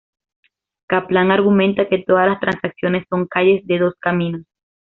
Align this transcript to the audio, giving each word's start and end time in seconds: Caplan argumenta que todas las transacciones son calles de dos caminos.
Caplan 0.87 1.29
argumenta 1.29 1.87
que 1.87 1.99
todas 1.99 2.27
las 2.27 2.39
transacciones 2.39 3.05
son 3.07 3.27
calles 3.27 3.61
de 3.67 3.77
dos 3.77 3.93
caminos. 3.99 4.41